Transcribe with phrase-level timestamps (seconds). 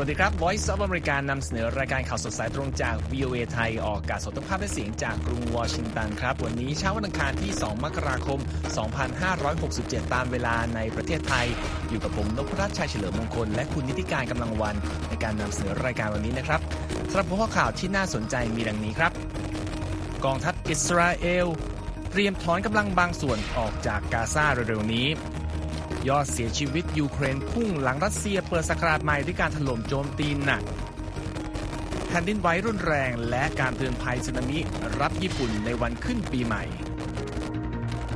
[0.00, 8.40] สวัสดีครับ Voice of America นำเสนอรายการข่าวสดสายตรงจาก VOA ไทย ออกอากาศสดทุกภาพและเสียงจากกรุงวอชิงตันครับ วันนี้เช้าวันอังคารที่ 2 มกราคม
[9.26, 11.46] 2567 ตามเวลาในประเทศไทย
[11.88, 14.76] อยู่กับผมนพรัชชัยเฉลิมมงคล และคุณนิติการกำลังวัน
[15.08, 16.60] ในการนำเสนอรายการวันนี้นะครับ
[17.10, 19.12] สำหรับหัวข้อข่าวที่น่าสนใจมีดังนี้ครับ
[20.24, 21.46] กองทัพอิสราเอล
[22.10, 25.08] เตรียมถอนกำลังบางส่วนออกจากกาซาเร็วๆนี้
[26.08, 30.62] ยอดเสียชีวิตยูเครนพุ่งหลังรัสเซียเปิดศักราชใหม่ด้วยการถล่มโจมตีหนัก
[32.08, 34.58] แผ่นดินไหวรุนแรงและการเตือนภัยสึนามิ
[35.00, 36.64] รับญี่ปุ่นในวันขึ้นปีใหม่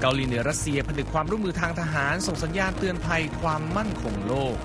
[0.01, 4.57] เกาหลีเหนือรัสเซียผนึกความร่วมมือทางทหาร ส่งสัญญาณเตือนภัยความมั่นคงโลก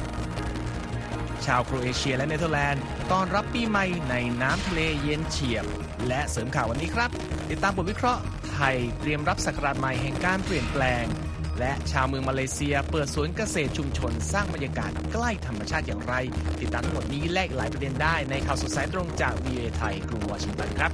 [1.46, 5.66] ชาวโครเอเชียและเนเธอร์แลนด์ต้อนรับปีใหม่ในน้ำทะเลเย็นเฉียบ
[6.08, 7.10] และเสริมข่าววันนี้ครับ
[7.50, 8.22] ติดตามบทวิเคราะห์
[8.54, 11.06] ไทยเตรียมรับสกราชใหม่แห่งการเปลี่ยนแปลง
[11.60, 16.14] และชาวเมืองมาเลเซียเปิดสวนเกษตรชุมชนสร้างบรรยากาศใกล้ธรรมชาติอย่างไร
[16.62, 20.92] ติดตามทั้งหมดนี้แลกหลายประเด็นได้ในข่าวสดสายตรงจากวีเอไทยกรุงวอชิงตันครับ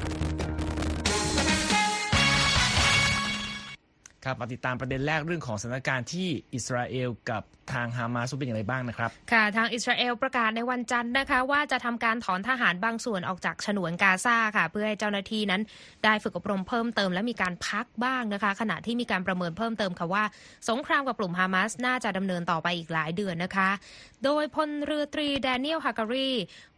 [4.23, 15.61] ครับมาติดตามประเด็นแรกเรื่องของสถานการณ์ที่อิสราเอลกับทางฮามาสเป็นอย่างไรบ้างนะครับ ค่ะทางอิสราเอลประกาศในวันจันทร์นะคะ ว่าจะทำการถอนทหารบางส่วนออกจากฉนวนกาซาค่ะ เพื่อให้เจ้าหน้าที่นั้น
[16.03, 20.23] ได้ฝึกอบรมเพิ่มเติมและมีการพักบ้างนะคะ ขณะที่มีการประเมินเพิ่มเติมค่ะว่า
[20.69, 23.69] สงครามกับกลุ่มฮามาสน่าจะดำเนินต่อไปอีกหลายเดือนนะคะ
[24.25, 26.31] โดยพลเรือตรีแดเนียลฮาการี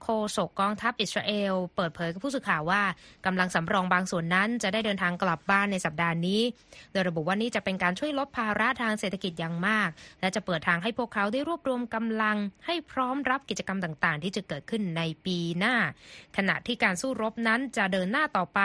[0.04, 2.82] โฆษกกองทัพอิสราเอล เปิดเผยกับผู้สื่อข่าวว่า
[3.26, 6.42] กำลังสำรองบางส่วนนั้น จะได้เดินทางกลับบ้านในสัปดาห์นี้
[6.92, 9.90] โดยระบุว่านี่จะเป็นการช่วยลดภาระทางเศรษฐกิจอย่างมาก
[10.22, 15.76] และจะเปิดทางให้พวกเขาได้รวบรวมกำลังให้พร้อมรับกิจกรรมต่างๆ ที่จะเกิดขึ้นในปีหน้า
[16.38, 18.60] ขณะที่การสู้รบนั้นจะเดินหน้าต่อไป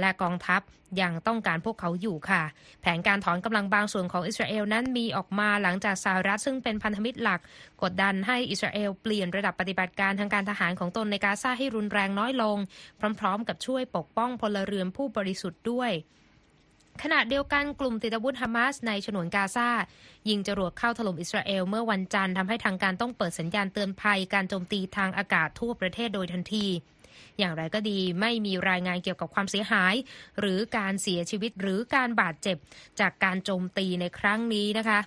[0.00, 0.60] และกองทัพ
[1.00, 2.42] ยังต้องการพวกเขาอยู่ค่ะ
[2.80, 7.40] แผนการถอนกำลังบางส่วนของอิสราเอลนั้นมีออกมาหลังจากสหรัฐซึ่งเป็นพันธมิตรหลัก
[7.82, 12.56] กดดันให้อิสราเอลเปลี่ยนระดับปฏิบัติการทางการทหารของตนในกาซาให้รุนแรงน้อยลง
[13.20, 15.90] พร้อม ๆ กับช่วยปกป้องพลเรือนผู้บริสุทธิ์ด้วย
[17.02, 19.68] ขณะเดียวกันกลุ่มติดอาวุธฮามาสในฉนวนกาซา
[20.28, 26.66] ยิงจรวดเข้าถล่มอิสราเอลเมื่อวันจันทร์ทำให้ทางการต้องเปิดสัญญาณเตือนภัยการโจมตีทางอากาศทั่วประเทศโดยทันที
[27.38, 29.94] อย่างไรก็ดีไม่มีรายงานเกี่ยวกับความเสียหาย
[30.40, 32.56] หรือการเสียชีวิตหรือการบาดเจ็บ
[33.00, 35.00] จากการโจมตีในครั้งนี้นะคะ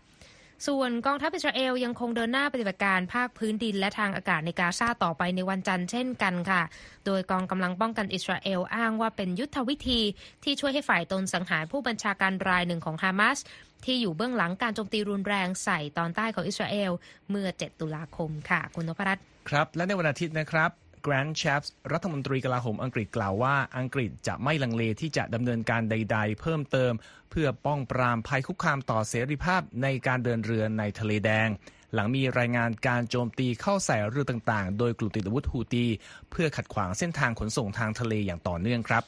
[0.67, 6.61] ส่วนกองทัพอิสราเอลยังคงเดินหน้าปฏิบัติการภาคพื้นดินและทางอากาศในกาซาต่อไปในวันจันทร์เช่นกันค่ะ
[7.05, 10.01] โดยกองกำลังป้องกันอิสราเอลอ้างว่าเป็นยุทธวิธี
[10.43, 13.39] ที่ช่วยให้ฝ่ายตนสังหารผู้บัญชาการรายหนึ่งของฮามาส
[13.85, 16.91] ที่อยู่เบื้องหลังการโจมตีรุนแรงใส่ตอนใต้ของอิสราเอล
[17.29, 20.71] เมื่อ 7 ตุลาคมค่ะ คุณนพรัตน์ครับ และในวันอาทิตย์นะครับ
[21.01, 26.93] แกรนด์แชปส์รัฐมนตรีกลาโหมอังกฤษกล่าวว่า อังกฤษจะไม่ลังเลที่จะดำเนินการใด ๆ เพิ่มเติม
[27.31, 31.49] เพื่อป้องปรามภัยคุกคามต่อเสรีภาพในการเดินเรือในทะเลแดง
[31.93, 35.85] หลังมีรายงานการโจมตีเข้าใส่เรือต่างๆ โดยกลุ่มติดอาวุธฮูตี
[36.31, 39.03] เพื่อขัดขวางเส้นทางขนส่งทางทะเลอย่างต่อเนื่องครับ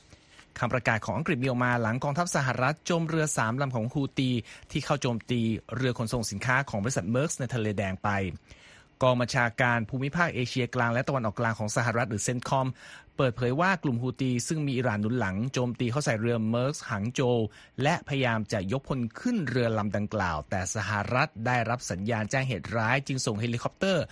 [0.59, 4.29] คำประกาศของอังกฤษมีออกมาหลังกองทัพสหรัฐโจมเรือสามลำของฮูตี
[4.71, 5.41] ที่เข้าโจมตี
[5.75, 8.09] เรือขนส่งสินค้าของบริษัทเมอส์กในทะเลแดงไป
[9.03, 12.67] กองบัญชาการภูมิภาคเอเชียกลางและตะวันออกกลางของสหรัฐหรือเซนคอม
[13.17, 17.21] เปิดเผยว่ากลุ่มฮูตีซึ่งมีอิหร่านหนุนหลังโจมตีเข้าใส่เรือเมอส์กหังโจว
[17.83, 24.03] และพยายามจะยกพลขึ้นเรือลำดังกล่าว แต่สหรัฐได้รับสัญญาณแจ้งเหตุร้ายจึงส่งเฮลิคอปเตอร์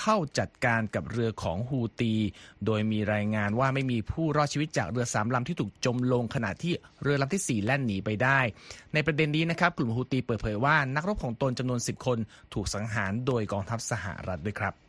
[0.00, 2.14] เข้าจัดการกับเรือของฮูตี
[2.66, 8.40] โดยมีรายงานว่าไม่มีผู้รอดชีวิตจากเรือสามลำที่ถูกจมลงขณะที่เรือลำที่ 4 แล่นหนีไปได้
[8.94, 12.18] ในประเด็นนี้นะครับกลุ่มฮูตีเปิดเผยว่านักรบของตนจำนวน 10 คน
[12.54, 14.85] ถูกสังหารโดยกองทัพสหรัฐด้วยครับ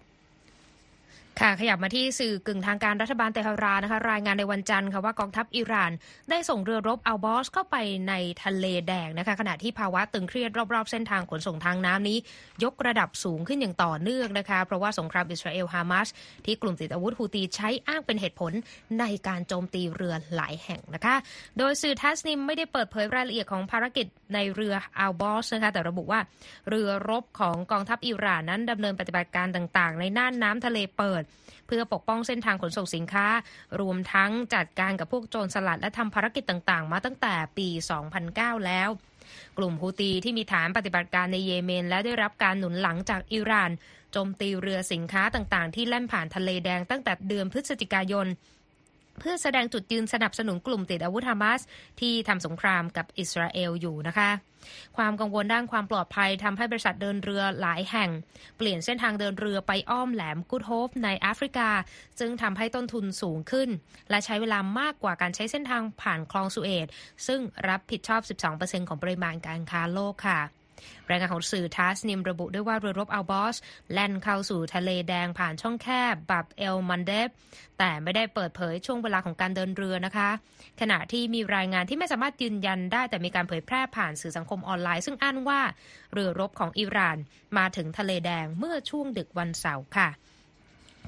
[1.42, 5.92] ค่ะขยับมาที่สื่อกึ่งทางการรัฐบาลเตหรานะคะรายงานในวันจันทร์ค่ะว่ากองทัพอิหร่าน
[6.30, 7.75] ได้ส่งเรือรบอัลบอสเข้าไป
[8.09, 12.18] ในทะเลแดงนะคะขณะที่ภาวะตึงเครียดรอบๆเส้นทางขนส่งทางน้ำนี้
[12.64, 16.07] ยกระดับสูงขึ้นอย่างต่อเนื่องนะคะเพราะว่าสงครามอิสราเอลฮามาส
[16.45, 18.51] ที่กลุ่มติดอาวุธฮูตีใช้อ้างเป็นเหตุผล
[19.00, 21.16] ในการโจมตีเรือหลายแห่งนะคะ
[21.57, 26.19] โดยสื่อทัสนิมไม่ได้เปิดเผยรายละเอียดของภารกิจในเรืออัลบอสนะคะแต่ระบุว่า
[26.69, 31.24] เรือรบของกองทัพอิหร่านนั้นดำเนินปฏิบัติการต่าง ๆ ในน่านน้ำทะเลเปิด
[31.68, 33.27] เพื่อปกป้องเส้นทางขนส่งสินค้า
[33.81, 37.68] รวมทั้งจัดการกับพวกโจรสลัดและทำภารกิจต่างๆ มาตั้งแต่ปี
[38.18, 38.89] 2009 แล้ว
[39.57, 43.71] กลุ่มฮูตีที่มีฐานปฏิบัติการในเยเมน และได้รับการหนุนหลังจากอิหร่าน
[44.12, 48.27] โจมตีเรือสินค้าต่างๆ ที่แล่นผ่านทะเลแดงตั้งแต่เดือนพฤศจิกายน
[49.19, 51.62] เพื่อแสดงจุดยืนสนับสนุนกลุ่มติดอาวุธฮามาส
[52.00, 54.30] ที่ทำสงครามกับอิสราเอลอยู่นะคะ
[54.98, 58.10] ความกังวลด้านความปลอดภัยทำให้บริษัทเดินเรือหลายแห่ง
[58.58, 61.69] เปลี่ยนเส้นทางเดินเรือไปอ้อมแหลมกูดโฮฟในแอฟริกา
[62.19, 63.69] ซึ่งทำให้ต้นทุนสูงขึ้น
[64.10, 66.88] และใช้เวลามากกว่าการใช้เส้นทางผ่านคลองสุเอต
[67.28, 68.22] ซึ่งรับผิดชอบ
[68.56, 70.40] 12%ของปริมาณการค้าโลกค่ะ
[71.09, 73.56] รายงานของสื่อทัสนิมระบุด้วยว่าเรือรบอัลบอส
[73.94, 77.29] แล่นเข้าสู่ทะเลแดงผ่านช่องแคบบับเอลมันเดฟ
[77.79, 80.29] แต่ไม่ได้เปิดเผยช่วงเวลาของการเดินเรือนะคะ
[80.81, 85.62] ขณะที่มีรายงานที่ไม่สามารถยืนยันได้แต่มีการเผยแพร่ผ่านสื่อสังคมออนไลน์ ซึ่งอ้างว่า
[86.13, 87.18] เรือรบของอิหร่าน
[87.57, 90.09] มาถึงทะเลแดงเมื่อช่วงดึกวันเสาร์ค่ะ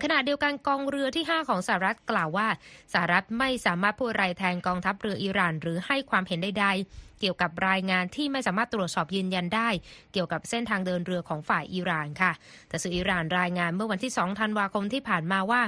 [0.03, 2.47] ขณะเดียวกันกองเรือที่ 5 ของสหรัฐกล่าวว่า
[2.93, 9.69] สหรัฐไม่สามารถพูดไรแทนกองทัพเรืออิหร่าน หรือให้ความเห็นใดๆ เกี่ยวกับรายงานที่ไม่สามารถตรวจสอบยืนยันได้
[10.13, 12.31] เกี่ยวกับเส้นทางเดินเรือของฝ่ายอิหร่านค่ะ
[12.69, 15.61] แต่สื่ออิหร่านรายงานเมื่อวันที่ 2 ธันวาคมที่ผ่านมาว่า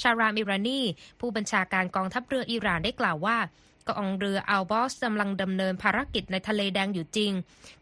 [0.00, 0.80] ชารามอิรานี
[1.20, 3.36] ผู้บัญชาการกองทัพเรืออิหร่านได้กล่าวว่า
[3.88, 7.32] กองเรืออัลบอสกำลังดำเนินภารกิจในทะเลแดงอยู่จริง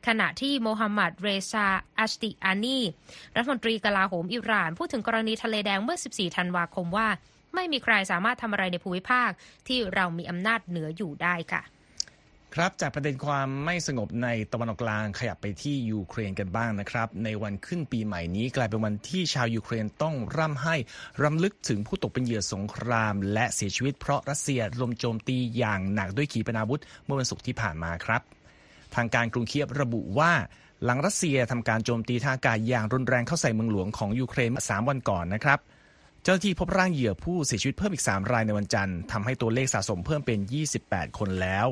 [0.06, 1.66] ขณะที่โมฮัมหมัดเรซา
[1.98, 2.78] อัชติอานี
[3.36, 7.08] รัฐมนตรีกลาโหมอิหร่าน พูดถึงกรณีทะเลแดงเมื่อ 14 ธันวาคมว่า
[7.54, 9.30] ไม่มีใครสามารถทำอะไรในภูมิภาค
[9.68, 11.62] ที่เรามีอำนาจเหนืออยู่ได้ค่ะ
[12.58, 20.76] ครับจากประเด็นความไม่สงบในตะวันออกกลางขยับไปที่ยูเครนกันบ้างนะครับ ในวันขึ้นปีใหม่นี้กลายเป็นวันที่ชาวยูเครนต้องร่ำไห้
[21.22, 28.22] รำลึกถึงผู้ตกเป็นเหยื่อสงคราม และเสียชีวิตเพราะรัสเซียถล่มโจมตีอย่างหนักด้วยขีปนาวุธเมื่อวันศุกร์ที่ผ่านมาครับ
[28.94, 30.32] ทางการกรุงเคียฟระบุว่า
[30.84, 35.58] หลังรัสเซียทำการโจมตีทางอากาศอย่างรุนแรงเข้าใส่เมืองหลวงของยูเครนสามวันก่อนนะครับ
[36.22, 40.38] เจ้าหน้าที่พบร่างเหยื่อผู้เสียชีวิตเพิ่มอีก 3 รายในวันจันทร์ทำให้ตัวเลขสะสมเพิ่มเป็น
[40.78, 41.68] 28 คนแล้ว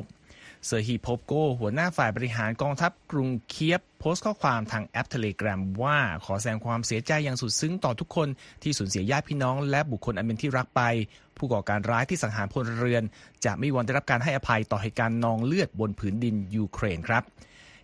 [0.65, 8.27] เซอร์ฮี ป็อบโก หัวหน้าฝ่ายบริหารกองทัพกรุงเคียฟ โพสต์ข้อความทางแอปเทเลแกรมว่าขอแสดงความเสียใจอย่างสุดซึ้งต่อทุกคน
[8.63, 10.81] ที่สูญเสียญาติพี่น้องและบุคคลอันเป็นที่รักไป
[11.37, 13.03] ผู้ก่อการร้ายที่สังหารพลเรือน
[13.45, 17.23] จะไม่มีวันได้รับการให้อภัยต่อเหตุการณ์นองเลือดบนผืนดินยูเครนครับ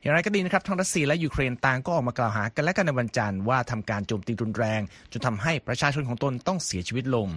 [0.02, 7.28] อย่างไรก็ดีนะครับทั้งรัสเซียและยูเครนต่างก็ออกมากล่าวหากันและกันในวันจันทร์ว่าทำการโจมตีรุนแรง จนทำให้ประชาชนของตนต้องเสียชีวิตลง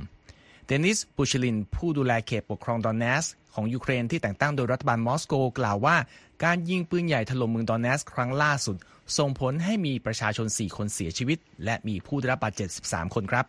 [0.66, 5.96] เดนิสปูชิลิน ผู้ดูแลเขตปกครองโดเนตสก์ ของยูเครนที่แต่งตั้งโดยรัฐบาลมอสโก กล่าวว่า
[6.44, 8.76] การยิงปืนใหญ่ถล่มเมืองโดเนตสก์ครั้งล่าสุด
[9.18, 13.44] ส่งผลให้มีประชาชน 4 คนเสียชีวิต และมีผู้ได้รับบาดเจ็บ 13 คนครับ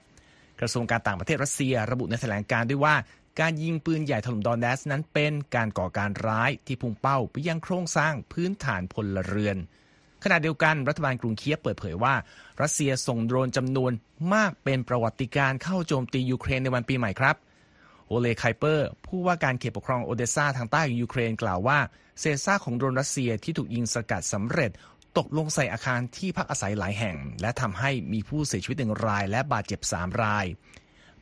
[0.59, 2.95] กระทรวงการต่างประเทศรัสเซีย ระบุในแถลงการณ์ด้วยว่า
[3.39, 9.57] การยิงปืนใหญ่ถล่มโดเนตสก์นั้นเป็นการก่อการร้ายที่พุ่งเป้าไปยังโครงสร้างพื้นฐานพลเรือน
[10.23, 12.15] ขณะเดียวกันรัฐบาลกรุงเคียฟเปิดเผยว่า
[12.61, 13.91] รัสเซียส่งโดรนจำนวน
[14.33, 17.35] มากเป็นประวัติการณ์เข้าโจมตียูเครนในวันปีใหม่ครับ
[18.07, 21.79] โอเลห์ คิเปอร์ ผู้ว่าการเขตปกครองโอเดซาทางใต้ของยูเครนกล่าวว่า
[22.19, 24.71] เศษซากของโดรนรัสเซียที่ถูกยิงสกัดสำเร็จ
[25.17, 30.45] ตกลงใส่อาคารที่พักอาศัยหลายแห่ง และทำให้มีผู้เสียชีวิตหนึ่งราย และบาดเจ็บสามราย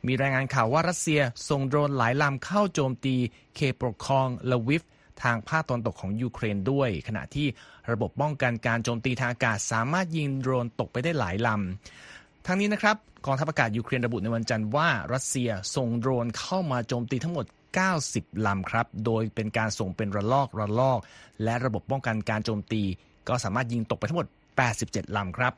[0.06, 3.16] มีรายงานข่าวว่ารัสเซียส่งโดรนหลายลำเข้าโจมตี
[3.56, 4.82] เขตปกครองลวิฟ
[5.22, 7.46] ทางภาคตะวันตกของยูเครนด้วย ขณะที่
[7.90, 12.96] ระบบป้องกันการโจมตีทางอากาศสามารถยิงโดรนตกไปได้หลายลำ ทั้งนี้นะครับ
[13.26, 17.46] กองทัพอากาศยูเครนระบุในวันจันทร์ว่ารัสเซียส่งโดรนเข้ามาโจมตีทั้งหมด
[17.94, 20.98] 90 ลำครับ โดยเป็นการส่งเป็นระลอกระลอก
[21.44, 22.82] และระบบป้องกันการโจมตี
[23.28, 24.28] ก็สามารถยิงตกไปทั้งหมด
[24.70, 25.52] 87 ลำครับ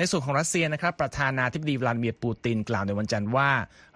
[0.00, 3.50] ในส่วนของรัสเซียนะครับประธานาธิบดีวลาดิเมียร์ปูติน กล่าวในวันจันทร์ว่า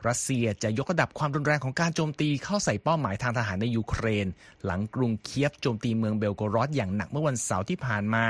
[0.08, 4.26] รัสเซียจะยกระดับความรุนแรงของการโจมตีเข้าใส่เป้าหมายทางทหารในยูเครน
[4.64, 8.24] หลังกรุงเคียฟโจมตีเมืองเบลโกรอดอย่างหนักเมื่อวันเสาร์ที่ผ่านมา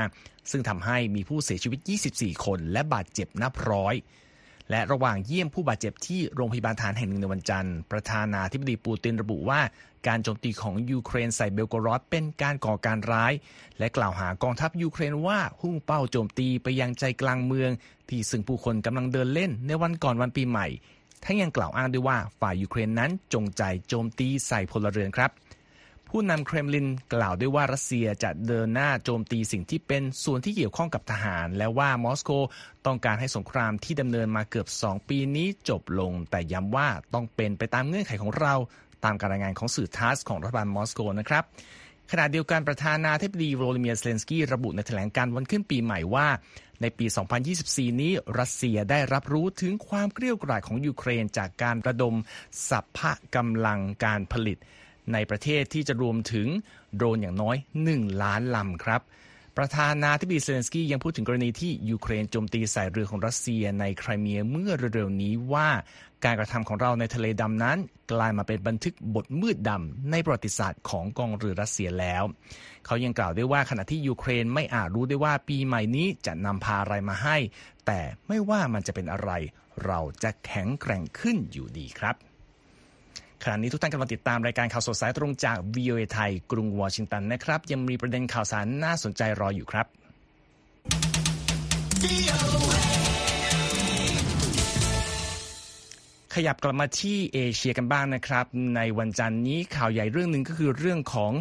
[0.51, 1.79] ซึ่งทำให้มีผู้เสียชีวิต
[2.13, 3.93] 24 คน และบาดเจ็บนับร้อย
[4.69, 9.61] และระหว่างเยี่ยมผู้บาดเจ็บที่โรงพยาบาลทหารแห่งหนึ่งในวันจันทร์ ประธานาธิบดีปูตินระบุว่า
[10.07, 13.33] การโจมตีของยูเครนใส่เบลโกรอดเป็นการก่อการร้าย
[13.79, 17.71] และกล่าวหากองทัพยูเครนว่าพุ่งเป้าโจมตีไปยังใจกลางเมือง
[18.09, 20.67] ที่ซึ่งผู้คนกำลังเดินเล่นในวันก่อนวันปีใหม่
[21.23, 25.31] ทั้งยังกล่าวอ้างด้วยว่าฝ่ายยูเครนนั้นจงใจโจมตีใส่พลเรือนครับ
[26.15, 32.31] ผู้นำเครมลินกล่าวด้วยว่ารัสเซียจะเดินหน้าโจมตีสิ่งที่เป็นส่วนที่เกี่ยวข้องกับทหาร และว่ามอสโก
[32.85, 38.53] ต้องการให้สงครามที่ดำเนินมาเกือบ 2 ปีนี้จบลง แต่ย้ำว่าต้องเป็นไปตามเงื่อนไขของเรา
[39.05, 41.43] ตามการรายงานของสื่อทัสของรัฐบาลมอสโกนะครับ
[42.11, 46.27] ขณะเดียวกันประธานาธิบดีโวโลดีเมียร์เซเลนสกี้ระบุในแถลงการวันขึ้นปีใหม่ว่า
[46.81, 47.05] ในปี
[47.53, 52.15] 2024 นี้รัสเซียได้รับรู้ถึงความเกรี้ยวกราดของยูเครนจากการระดม
[52.69, 54.59] สรรพกำลังการผลิต
[55.13, 56.47] ในประเทศที่จะรวมถึง
[56.95, 57.55] โดรนอย่างน้อย
[57.89, 59.01] 1 ล้านลำครับ
[59.57, 65.69] ประธานาธิบดีเซเลนสกี้ยังพูดถึงกรณีที่ยูเครนโจมตีใส่เรือของรัสเซียในไครเมียเมื่อเร็วๆนี้ว่า
[66.25, 67.77] การกระทำของเราในทะเลดำนั้น
[68.11, 72.23] กลายมาเป็นบันทึกบทมืดดำในประวัติศาสตร์ของกองเรือรัสเซียแล้ว
[72.85, 77.37] เขายังกล่าวด้วยว่าขณะที่ยูเครนไม่อาจรู้ได้ว่าปีใหม่นี้จะนำพาอะไรมาให้
[77.85, 79.31] แต่ไม่ว่ามันจะเป็นอะไร
[79.85, 82.15] เราจะแข็งแกร่งขึ้นอยู่ดีครับ
[83.43, 89.87] ขณะนี้ทุกท่านกำลังติดตามรายการข่าวสดสายตรงจาก VOA ไทย กรุงวอชิงตันนะครับ ยังมีประเด็นข่าวสารน่าสนใจรออยู่ครับ
[96.33, 98.45] ขยับกลับมาที่เอเชียกันบ้างนะครับ
[98.75, 101.31] ในวันจันทร์นี้ข่าวใหญ่เรื่องหนึ่งก็คือเรื่องของ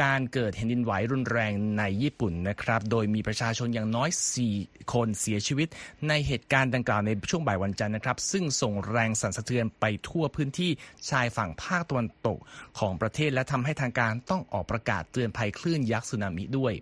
[0.00, 4.10] การเกิดแผ่นดินไหวรุนแรงในญี่ปุ่นนะครับ โดยมีประชาชนอย่างน้อย
[4.50, 5.68] 4 คนเสียชีวิต
[6.08, 10.70] ในเหตุการณ์ดังกล่าวในช่วงบ่ายวันจันทร์นะครับ ซึ่งส่งแรงสั่นสะเทือนไปทั่วพื้นที่
[11.10, 12.38] ชายฝั่งภาคตะวันตก
[12.78, 16.74] ของประเทศและทำให้ทางการต้องออกประกาศเตือนภัยคลื่นยักษ์สึนามิด้วย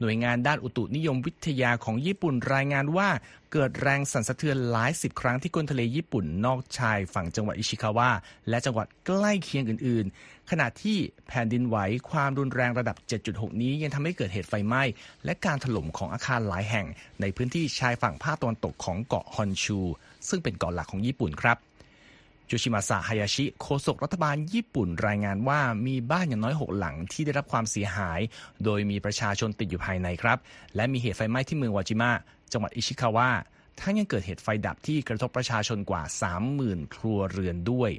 [0.00, 3.08] หน่วยงานด้านอุตุนิยมวิทยาของญี่ปุ่นรายงานว่า
[3.52, 8.08] เกิดแรงสั่นสะเทือนหลายสิบครั้งที่ก้นทะเลญี่ปุ่นนอกชายฝั่งจังหวัดอิชิคาวะ
[8.48, 10.96] และจังหวัดใกล้เคียงอื่น ๆ ขณะที่
[11.28, 11.76] แผ่นดินไหว
[12.10, 12.96] ความรุนแรงระดับ
[13.28, 14.82] 7.6 นี้ยังทำให้เกิดเหตุไฟไหม้
[15.24, 16.86] และการถล่มของอาคารหลายแห่ง
[17.20, 19.80] ในพื้นที่ชายฝั่งภาคตะวันตกของเกาะฮอนชู
[20.28, 21.58] ซึ่งเป็นเกาะหลักของญี่ปุ่นครับ
[22.50, 28.20] จูชิมาซะฮายาชิโฆษกรัฐบาลญี่ปุ่นรายงานว่ามีบ้านอย่างน้อย 6 หลังที่ได้รับความเสียหาย
[28.64, 30.38] โดยมีประชาชนติดอยู่ภายในครับ
[30.76, 32.10] และมีเหตุไฟไหม้ที่เมืองวาจิมะ
[32.52, 33.28] จังหวัดอิชิคาวะ
[33.80, 36.02] ทั้งยังเกิดเหตุไฟดับที่กระทบประชาชนกว่า
[36.50, 37.90] 30,000 ครัวเรือนด้วย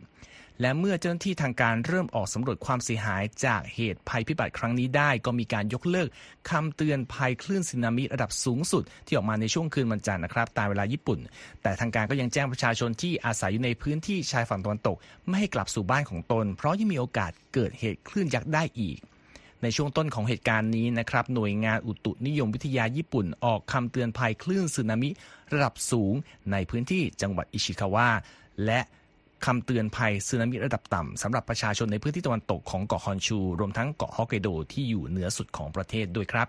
[0.62, 6.10] และเมื่อเจ้าหน้าที่ทางการเริ่มออกสำรวจความเสียหายจากเหตุภัยพิบัติครั้งนี้ได้ ก็มีการยกเลิก
[6.50, 11.20] คำเตือนภัยคลื่นสึนามิระดับสูงสุด ที่ออกมาในช่วงคืนวันจันทร์นะครับตามเวลาญี่ปุ่น
[11.62, 14.98] แต่ทางการก็ยังแจ้งประชาชนที่อาศัยอยู่ในพื้นที่ชายฝั่งตะวันตก
[15.28, 19.00] ไม่ให้กลับสู่บ้านของตน เพราะยังมีโอกาสเกิดเหตุคลื่นยักษ์ได้อีก
[19.64, 25.10] ในช่วงต้นของเหตุการณ์นี้นะครับ หน่วยงานอุตุนิยมวิทยาญี่ปุ่น ออกคำเตือนภัยคลื่นสึนามิ
[25.54, 26.14] ระดับสูง
[26.52, 28.08] ในพื้นที่จังหวัดอิชิคาวะ
[28.66, 28.80] และ
[29.46, 36.48] คำเตือนภัยสึนามิระดับต่ำสำหรับประชาชนในพื้นที่ตะวันตกของเกาะฮอนชู รวมทั้งเกาะฮอกไกโดที่อยู่เหนือสุดของประเทศด้วยครับ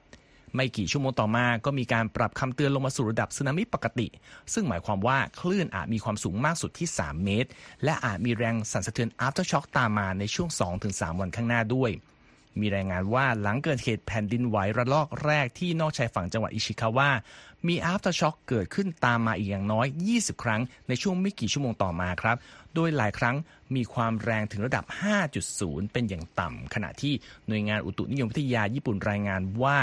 [0.54, 4.06] ไม่กี่ชั่วโมงต่อมาก็มีการปรับคำเตือนลงมาสู่ระดับสึนามิปกติ
[4.52, 7.48] ซึ่งหมายความว่าคลื่นอาจมีความสูงมากสุดที่ 3 เมตร
[7.84, 10.48] และอาจมีแรงสั่นสะเทือน after shock ตามมาในช่วง
[10.86, 11.90] 2-3 วันข้างหน้าด้วย
[12.60, 17.08] มีรายงานว่าหลังเกิดเหตุแผ่นดินไหวระลอกแรกที่นอกชายฝั่งจังหวัดอิชิคาวะ
[17.66, 22.36] มี after shock เกิดขึ้นตามมาอีกอย่างน้อย 20 ครั้งในช่วงไม่กี่ชั่วโมงต่อมาครับ
[22.74, 23.36] โดยหลายครั้ง
[23.74, 24.84] มีความแรงถึงระดับ
[25.38, 27.14] 5.0 เป็นอย่างต่ำ ขณะที่
[27.48, 29.78] หน่วยงานอุตุนิยมวิทยาญี่ปุ่นรายงานว่า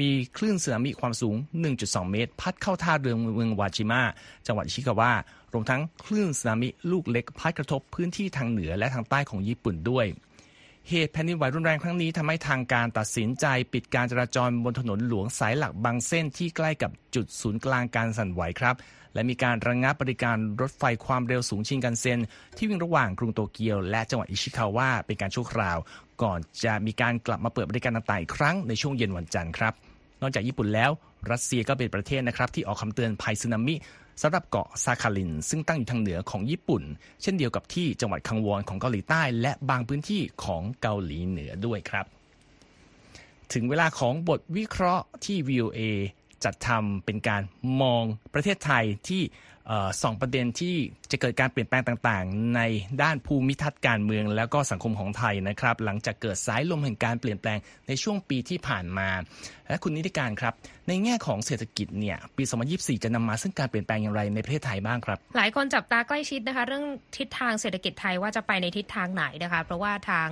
[0.00, 1.36] มีคลื่นสึนามิความสูง
[1.72, 4.02] 1.2 เมตร พัดเข้าท่าเรือเมืองวาจิมะ
[4.46, 5.10] จังหวัดชิคาวะ
[5.52, 10.06] รวมทั้งคลื่นสึนามิลูกเล็ก พัดกระทบพื้นที่ทางเหนือและทางใต้ของญี่ปุ่นด้วย
[10.88, 18.74] เหตุแผ่นดินไหวรุนแรงครั้งนี้ทำให้ทางการตัดสินใจปิดการจราจรบนถนนหลวงสายหลักบางเส้นที่ใกล้กับจุดศูนย์กลางการสั่นไหวครับ
[19.14, 22.20] และมีการระงงับบริการรถไฟความเร็วสูงชินกันเซ็น
[22.56, 25.78] ที่วิ่งระหว่างกรุงโตเกียว และจังหวัดอิชิคาวะเป็นการชั่วคราว
[26.22, 29.74] ก่อนจะมีการกลับมาเปิดบริการต่างๆอีกครั้งในช่วงเย็นวันจันทร์ครับ
[30.22, 30.90] นอกจากญี่ปุ่นแล้ว
[31.30, 33.74] รัสเซียก็เป็นประเทศนะครับที่ออกคำเตือนภัยสึนามิ
[34.22, 36.82] สำหรับเกาะซาคาลิน ซึ่งตั้งอยู่ทางเหนือของญี่ปุ่น
[37.22, 42.06] เช่นเดียวกับที่จังหวัดคังวอนของเกาหลีใต้ และบางพื้นที่ของเกาหลีเหนือด้วยครับ
[43.52, 45.80] ถึงเวลาของบทวิเคราะห์ที่ VOA
[46.44, 47.42] จัดทำเป็นการ
[47.80, 48.04] มอง
[48.34, 49.22] ประเทศไทยที่
[50.02, 50.76] สองประเด็นที่
[51.10, 52.60] จะเกิดการเปลี่ยนแปลงต่างๆ ใน
[53.02, 59.08] ด้านภูมิทัศน์การเมืองแล้วก็สังคมของไทยนะครับ หลังจากเกิดสายลมแห่งการเปลี่ยนแปลงในช่วงปีที่ผ่านมา
[59.68, 60.54] และคุณนิติการครับ
[60.88, 66.84] ในแง่ของเศรษฐกิจเนี่ยปี 2024 จะนำมาซึ่งการเปลี่ยนแปลงอย่างไรในประเทศไทยบ้างครับ หลายคนจับตาใกล้ชิดนะคะ เรื่อง
[67.16, 70.28] ทิศทางเศรษฐกิจไทยว่าจะไปในทิศทางไหนนะคะ เพราะว่าทาง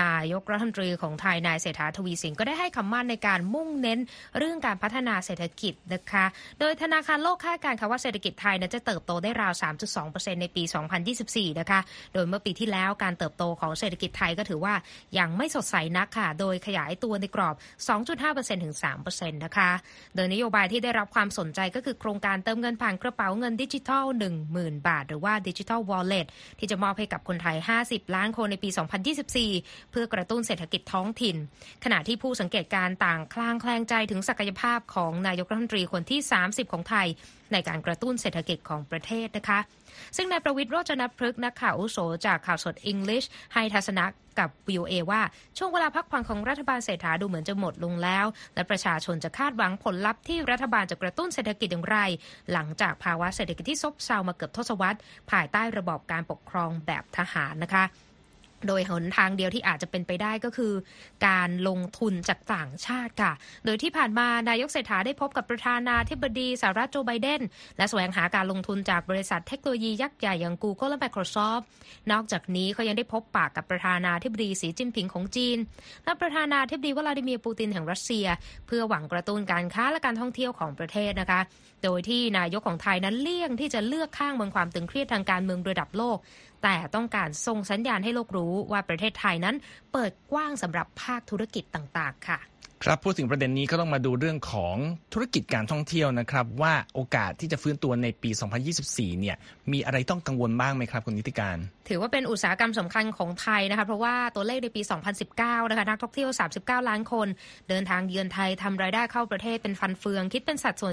[0.00, 4.00] นายกรัฐมนตรีของไทยนายเศรษฐาทวีสินก็ได้ให้คำมั่นในการมุ่งเน้น
[4.38, 6.24] เรื่องการพัฒนาเศรษฐกิจนะคะ
[6.60, 9.52] โดยธนาคารโลกคาดการณ์ค่ะว่าเศรษฐกิจไทยจะเติบโตได้ราว
[9.98, 10.62] 3.2%ในปี
[11.10, 11.80] 2024 นะคะ
[12.14, 14.74] โดยเมื่อปีที่แล้วการเติบโตของเศรษฐกิจไทยก็ถือว่า
[15.18, 17.54] ยังไม่สดใสนักค่ะ โดยขยายตัวในกรอบ
[18.10, 18.76] 2.5%ถึง
[19.08, 19.70] 3%นะคะ
[20.14, 24.04] โดยนโยบายที่ได้รับความสนใจก็คือโครงการเติมเงินผ่านกระเป๋าเงินดิจิทัล
[24.46, 26.26] 10,000 บาท หรือว่าดิจิทัลวอลเล็ต
[26.58, 28.68] ที่จะมอบให้กับคนไทย 50 ล้านคนในปี
[29.30, 31.36] 2024 เพื่อกระตุ้นเศรษฐกิจท้องถิ่น
[31.84, 37.08] ขณะที่ผู้สังเกตการต่างคลางแคลงใจถึงศักยภาพของนายกรัฐมนตรีคนที่ 30 ของไทย
[37.52, 39.58] ในการกระตุ้นเศรษฐกิจของประเทศนะคะ
[40.16, 44.04] ซึ่งนายประวิทย์โรจนพฤกษ์นักข่าวอุโสจากข่าวสดอังกฤษให้ทัศนะ
[44.38, 45.22] กับ VOA ว่า
[45.58, 51.98] ช่วงเวลาพักผ่อนของรัฐบาลเศรษฐาดูเหมือนจะหมดลงแล้ว และประชาชนจะคาดหวังผลลัพธ์ที่รัฐบาลจะกระตุ้นเศรษฐกิจอย่างไร
[52.52, 54.98] หลังจากภาวะเศรษฐกิจที่ซบเซามาเกือบทศวรรษ
[55.30, 57.84] ภายใต้ระบอบการปกครองแบบทหารนะคะ
[58.68, 60.72] โดยหนทางเดียวที่อาจจะเป็นไปได้ก็คือ
[61.26, 63.32] การลงทุนจากต่างชาติค่ะ
[63.64, 67.40] โดยที่ผ่านมานายกเศรษฐาได้พบกับประธานาธิบดีสหรัฐโจไบเดน
[67.76, 71.64] และแสวงหาการลงทุนจากบริษัทเทคโนโลยียักษ์ใหญ่อย่าง Google และ Microsoft
[72.12, 75.58] นอกจากนี้เขายังได้พบปากกับประธานาธิบดีสีจิ้นผิงของจีน
[76.04, 78.26] และประธานาธิบดีวลาดิเมียร์ปูตินแห่งรัสเซีย
[78.66, 81.40] เพื่อหวังกระตุ้นการค้าและการท่องเที่ยวของประเทศนะคะ
[81.84, 86.18] โดยที่นายกของไทยนั้นเลี่ยงที่จะเลือกข้างบนความตึงเครียดทางการเมืองระดับโลก
[86.62, 89.56] แต่ต้องการส่งสัญญาณให้โลกรู้ว่าประเทศไทยนั้น
[89.92, 92.38] เปิดกว้างสำหรับภาคธุรกิจต่างๆ ค่ะ
[92.86, 94.76] ครับพูดถึงประเด็นนี้ก็ต้องมาดูเรื่องของ
[95.12, 98.30] ธุรกิจการท่องเที่ยวนะครับ ว่าโอกาสที่จะฟื้นตัวในปี
[98.74, 99.36] 2024 เนี่ย
[99.72, 101.56] มีอะไรต้องกังวลบ้างไหมครับคุณนิติการ
[101.88, 104.82] ถือว่าเป็นอุตสาหกรรมสำคัญของไทยนะคะเพราะว่าตัวเลขในปี
[105.26, 107.28] 2019 นะคะนักท่องเที่ยว 39 ล้านคน
[107.68, 110.92] เดินทางเยือนไทยทำรายได้เข้าประเทศเป็นฟันเฟือง คิดเป็นสัดส่วน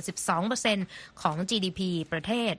[0.62, 1.80] 12%ของ GDP
[2.12, 2.54] ประเทศ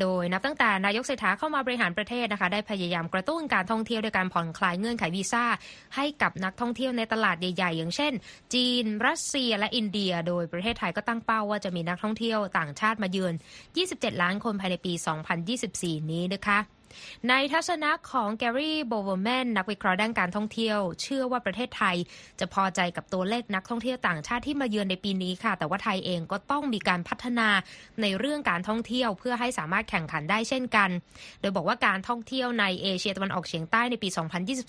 [0.00, 5.44] โดยนับตั้งแต่นายกเศรษฐาเข้ามาบริหารประเทศนะคะได้พยายามกระตุ้นการท่องเที่ยวด้วยการผ่อนคลายเงื่อนไขวีซ่า
[5.96, 8.12] ให้กับนักท่องเที่ยวในตลาดใหญ่ ๆ อย่างเช่น
[8.54, 8.75] จีน
[9.06, 13.34] รัสเซียและอินเดีย โดยประเทศไทยก็ตั้งเป้าว่าจะมีนักท่องเที่ยวต่างชาติมาเยือน
[13.76, 14.92] 27 ล้านคนภายในปี
[15.52, 16.58] 2024 นี้นะคะ
[17.28, 21.96] ในทัศนะของแกรี่โบเวอร์แมนนักวิเคราะห์ด้านการท่องเที่ยว เชื่อว่าประเทศไทย
[22.40, 27.48] จะพอใจกับตัวเลขนักท่องเที่ยวต่างชาติที่มาเยือนในปีนี้ค่ะ แต่ว่าไทยเองก็ต้องมีการพัฒนา
[28.02, 30.90] ในเรื่องการท่องเที่ยว เพื่อให้สามารถแข่งขันได้เช่นกัน
[31.40, 34.08] โดยบอกว่าการท่องเที่ยวในเอเชียตะวันออกเฉียงใต้ในปี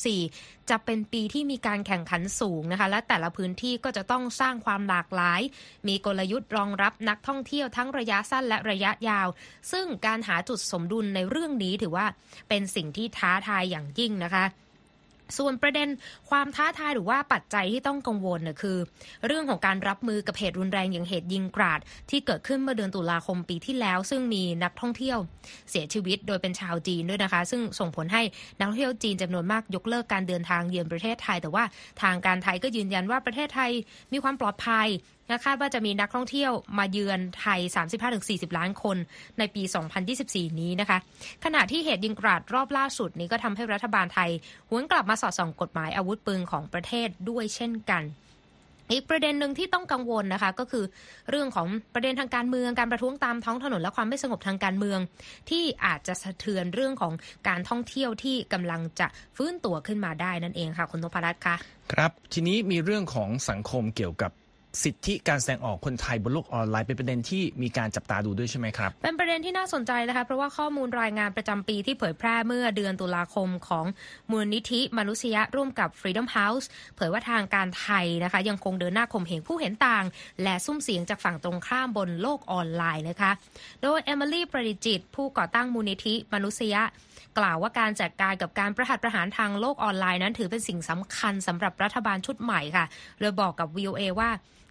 [0.04, 5.42] 2024 จะเป็นปีที่มีการแข่งขันสูงนะคะ และแต่ละพื้นที่ก็จะต้องสร้างความหลากหลาย
[5.88, 9.28] มีกลยุทธ์รองรับนักท่องเที่ยวทั้งระยะสั้นและระยะยาว
[9.72, 12.06] ซึ่งการหาจุดสมดุลในเรื่องนี้ถือว่า
[12.50, 14.46] เป็นสิ่งที่ท้าทายอย่างยิ่งนะคะ
[15.38, 15.88] ส่วนประเด็น
[16.30, 18.78] ความท้าทายหรือว่าปัจจัยที่ต้องกังวลเนี่ยคือ
[19.28, 25.18] เรื่องของการรับมือกับเหตุรุนแรงอย่างเหตุยิงกราด ที่เกิดขึ้นเมื่อเดือนตุลาคมปีที่แล้ว ซึ่งมีนักท่องเที่ยว
[25.70, 28.22] เสียชีวิตโดยเป็นชาวจีนด้วยนะคะ ซึ่งส่งผลให้
[28.58, 31.64] นักท่องเที่ยวจีนจำนวนมากยกเลิกการเดินทางเยือนประเทศไทย แต่ว่า
[32.02, 33.72] ทางการไทยก็ยืนยันว่าประเทศไทย
[34.12, 34.88] มีความปลอดภัย
[35.27, 37.60] และคาดว่าจะมีนักท่องเที่ยวมาเยือนไทย
[38.10, 38.98] 35-40 ล้านคน
[39.39, 39.63] ในปี
[40.12, 40.98] 2024 นี้นะคะ
[41.46, 44.29] ขณะที่เหตุยิงกราดรอบล่าสุดนี้ก็ทำให้รัฐบาลไทย
[44.69, 48.03] หวนกลับมาสอดส่องกฎหมายอาวุธปืนของประเทศด้วยเช่นกัน
[48.91, 50.86] อีกประเด็นหนึ่งที่ต้องกังวลนะคะก็คือ
[51.29, 55.00] เรื่องของประเด็นทางการเมืองการประท้วงตามท้องถนนและความไม่สงบทางการเมือง
[55.50, 57.13] ที่อาจจะสะเทือนเรื่องของ
[57.48, 59.07] การท่องเที่ยวที่กำลังจะ
[59.38, 61.55] ฟื้นตัวขึ้นมาได้นั่นเองค่ะคุณนพรัตน์คะ
[61.93, 64.31] ครับ ทีนี้มีเรื่องของสังคมเกี่ยวกับ
[64.84, 73.85] สิทธิการแสดงออกคนไทยบนโลกออนไลน์เป็นประเด็นที่มีการจับตาดูด้วยใช่ไหมครับ เป็นประเด็นที่น่าสนใจนะคะเพราะว่าข้อมูลรายงานประจำปีที่เผยแพร่เมื่อเดือนตุลาคมของ
[74.31, 80.05] มูลนิธิมนุษยะร่วมกับ Freedom House เผยว่าทางการไทยนะคะ ยังคงเดินหน้าข่มเหงผู้เห็นต่าง
[80.44, 83.31] และซุ้มเสียงจากฝั่งตรงข้ามบนโลกออนไลน์นะคะ
[83.83, 86.83] โดยเอมิลี่ประดิจิต ผู้ก่อตั้งมูลนิธิมนุษยะ
[87.37, 92.85] กล่าวว่าการจัดการกับการประหัตประหารทางโลกออนไลน์นั้นถือเป็นสิ่งสำคัญสำหรับรัฐบาลชุดใหม่ค่ะ
[93.20, 94.29] โดยบอกกับ VOA ว่า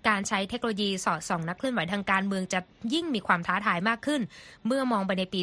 [0.08, 2.60] การใช้เทคโนโลยีสอดส่องนักเคลื่อนไหวทางการเมืองจะ
[2.94, 4.20] ยิ่งมีความท้าทายมากขึ้น
[4.66, 5.40] เมื่อมองไปในปี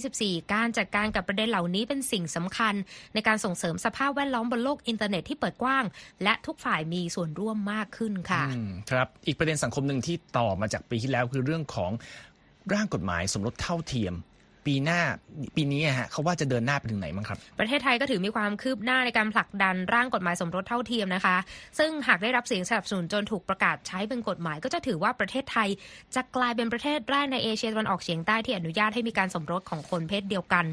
[0.00, 2.74] 2024 การจัดการกับประเด็นเหล่านี้เป็นสิ่งสำคัญ
[3.14, 5.84] ในการส่งเสริมสภาพแวดล้อมบนโลกอินเทอร์เน็ตที่เปิดกว้าง
[6.22, 8.44] และทุกฝ่ายมีส่วนร่วมมากขึ้นค่ะ
[8.90, 11.90] ครับอีกประเด็นสังคมหนึ่งที่ต่อมาจากปีที่แล้วคือเรื่องของ
[12.74, 14.14] ร่างกฎหมายสมรสเท่าเทียม
[14.66, 15.00] ปีหน้า
[15.56, 21.36] ปีนี้ฮะเขาว่าจะเดินหน้าไปถึงไหนบ้งครับ ประเทศไทยก็ถือมีความคืบหน้าในการผลักดันร่างกฎหมายสมรสเท่าเทียมนะคะ
[21.78, 25.68] ซึ่งหากได้รับเสียงสนับสนุนจนถูกประกาศใช้เป็นกฎหมาย ก็จะถือว่าประเทศไทย
[26.14, 30.64] จะกลายเป็นประเทศแรกในเอเชียตะวันออกเฉียงใต้ที่อนุญาตให้มีการสมรสของคนเพศเดียวกัน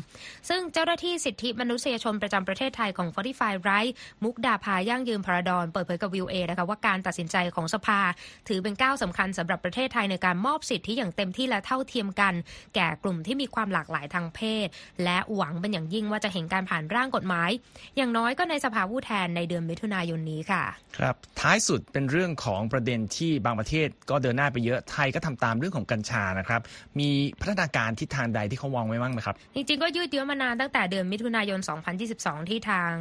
[0.50, 3.92] ซึ่งเจ้าหน้าที่สิทธิมนุษยชนประจำประเทศไทยของ45 Right
[4.24, 8.00] มุกดาพาย่างยืนพระดอนเปิดเผยกับวิวเอนะคะว่าการตัดสินใจของสภา
[8.48, 12.34] ถือเป็นก้าวสาคัญสำหรับประเทศไทยในการมอบสิทธิอย่างเต็มที่และเท่าเทียมกัน
[12.76, 14.68] แก่กลุ่มที่มีความหลากหลายทางเพศศ
[15.04, 17.50] และหวังเป็นอย่างยิ่งว่าจะเห็นการผ่านร่างกฎหมาย
[17.98, 20.64] อย่างน้อยก็ในสภาผู้แทนในเดือนมิถุนายนนี้ค่ะ
[20.98, 26.62] ครับ ท้ายสุดเป็นเรื่องของประเด็นที่บางประเทศก็เดินหน้าไปเยอะไทยก็ทำตามเรื่องของกัญชานะครับ
[27.00, 27.10] มี
[27.42, 31.60] พัฒนาการทิศทางใดที่เขาวางไว้บ้างไหมครับ จริงๆก็ยืดเยื้อมานานตั้งแต่เดือนมิถุนายน
[32.06, 32.92] 2022 ที่ทาง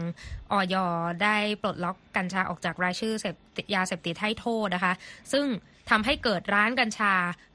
[0.52, 0.74] ออย
[1.22, 3.34] ได้ปลดล็อกกัญชาออกจากรายชื่อเสพ
[3.74, 4.92] ยาเสพติดให้โทษนะคะ
[5.32, 5.46] ซึ่ง
[5.90, 7.14] ทำให้เกิดร้านกัญชา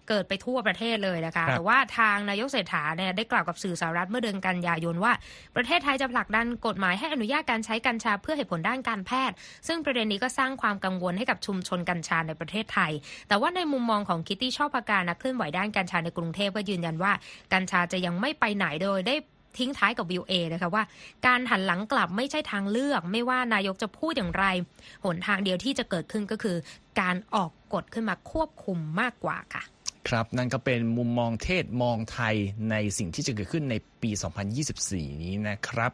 [0.10, 5.14] เกิดไปทั่วประเทศเลยนะคะแต่ว่าทางนายกเศรษฐาเนี่ยได้กล่าวกับสื่อสหรัฐเมื่อเดือนกันยายนว่า
[5.56, 9.36] ประเทศไทยจะผลักดันกฎหมายให้อนุญาตการใช้กัญชาเพื่อเหตุผลด้านการแพทย์
[9.68, 12.92] ซึ่งประเด็นนี้ก็สร้างความกังวลให้กับชุมชนกัญชาในประเทศไทย
[13.28, 17.12] แต่ว่าในมุมมองของคิตตี้ชอบประการนักเคลื่อนไหวด้านกัญชาในกรุงเทพก็ยืนยันว่า
[17.54, 19.16] กัญชาจะยังไม่ไปไหนโดยได้
[19.58, 20.84] ทิ้งท้ายกับวิวเอนะคะว่า
[21.26, 24.46] การหันหลังกลับไม่ใช่ทางเลือก ไม่ว่านายกจะพูดอย่างไร
[25.04, 26.58] หนทางเดียวที่จะเกิดขึ้นก็คือ
[27.02, 29.64] การออกกฎขึ้นมาควบคุมมากกว่าค่ะ
[30.10, 32.36] ครับนั่นก็เป็นมุมมองเทศมองไทย
[32.72, 34.12] ในสิ่งที่จะเกิดขึ้นในปี
[34.66, 35.92] 2024 นี้นะครับ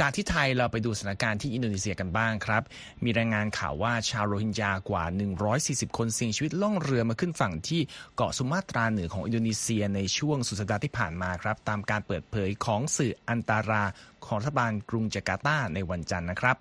[0.00, 2.62] จากที่ไทยเราไปดูสถานการณ์ที่อินโดนีเซียกันบ้างครับ
[3.04, 5.04] มีรายงานข่าวว่าชาวโรฮิงญากว่า
[5.50, 7.80] 140 คนเสียชีวิตล่องเรือมาขึ้นฝั่งที่
[8.16, 13.82] เกาะสุมาตราเหนือของอินโดนีเซียในช่วงสุดสัปดาห์ที่ผ่านมาครับ ตามการเปิดเผยของสื่ออันตารา
[14.26, 16.56] ของรัฐบาลกรุงจาการ์ตาในวันจันทร์นะครับ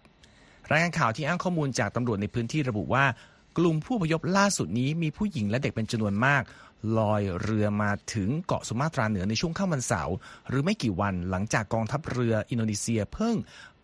[0.72, 3.06] รายงานข่าวที่อ้างข้อมูลจากตำรวจในพื้นที่ระบุว่า
[3.58, 6.42] กลุ่มผู้พยพล่าสุดนี้มีผู้หญิงและเด็กเป็นจำนวนมาก
[6.98, 10.16] ลอยเรือมาถึงเกาะสุมาตราเหนือในช่วงค่ำวันเสาร์
[10.50, 13.36] หรือไม่กี่วันหลังจากกองทัพเรืออินโดนีเซียเพิ่ง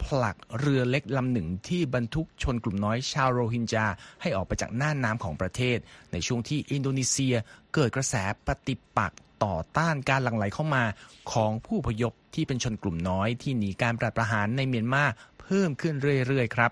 [0.03, 3.88] ผลักเรือเล็กลำหนึ่งที่บรรทุกชนกลุ่มน้อยชาวโรฮิงญา
[4.21, 5.77] ให้ออกไปจากหน่านน้ำของประเทศ
[6.12, 7.36] ในช่วงที่อินโดนีเซีย
[7.73, 8.15] เกิดกระแส
[8.47, 10.84] ปฏิปักษ์ต่อต้านการหลั่งไหลเข้ามา
[11.32, 15.03] ของผู้พยพที่เป็นชนกลุ่มน้อยที่หนีการปราบประหารในเมียนมา
[15.41, 15.95] เพิ่มขึ้น
[16.27, 16.71] เรื่อยๆครับ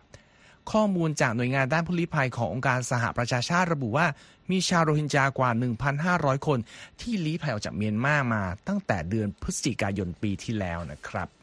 [0.71, 4.07] ข้อมูลจากหน่วยงานด้านผู้ลี้ภัยขององค์การสหประชาชาติระบุว่า
[4.51, 5.49] มีชาวโรฮิงญากว่า
[5.97, 6.59] 1,500 คน
[7.01, 11.40] ที่ลี้ภัยออกจากเมียนมามาตั้งแต่เดือนพฤศจิกายนปีที่แล้วนะครับ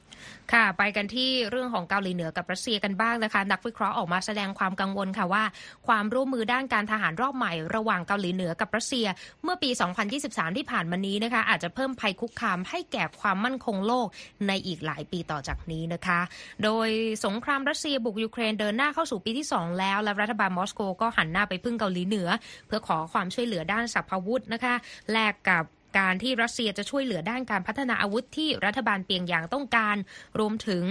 [0.53, 5.45] ค่ะ ไปกันที่เรื่องของเกาหลีเหนือกับรัสเซียกันบ้างนะคะ นักวิเคราะห์ออกมาแสดงความกังวลค่ะว่า
[5.87, 9.07] ความร่วมมือด้านการทหารรอบใหม่ระหว่างเกาหลีเหนือกับรัสเซีย
[9.45, 9.71] เมื่อปี
[10.15, 14.07] 2023 ที่ผ่านมานี้นะคะ อาจจะเพิ่มภัยคุกคามให้แก่ความมั่นคงโลก
[14.49, 16.21] ในอีกหลายปีต่อจากนี้นะคะ
[16.65, 16.89] โดย
[17.25, 22.29] สงครามรัสเซียบุกยูเครนเดินหน้าเข้าสู่ปีที่ 2 แล้ว และรัฐบาลมอสโกก็หันหน้าไปพึ่งเกาหลีเหนือ
[22.67, 24.75] เพื่อขอความช่วยเหลือด้านสัพพวุธนะคะ
[25.13, 25.65] แลกกับ
[25.99, 29.97] การที่รัสเซียจะช่วยเหลือด้านการพัฒนาอาวุธที่รัฐบาลเปียงยางต้องการ
[30.39, 30.85] รวมถึง